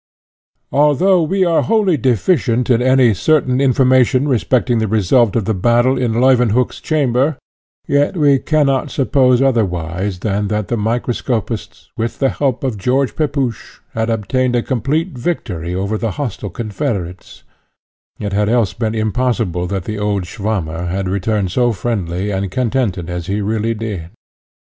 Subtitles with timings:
[0.71, 5.95] Although we are wholly deficient in any certain information respecting the result of the battle
[5.95, 7.37] in Leuwenhock's chamber,
[7.87, 13.77] yet we cannot suppose otherwise than that the microscopists, with the help of George Pepusch,
[13.93, 17.43] had obtained a complete victory over the hostile confederates:
[18.17, 23.07] it had else been impossible that the old Swammer had returned so friendly and contented
[23.07, 24.09] as he really did.